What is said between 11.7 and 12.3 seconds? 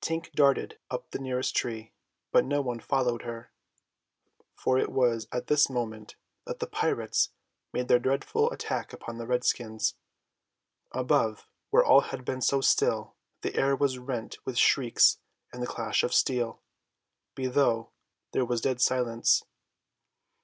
where all had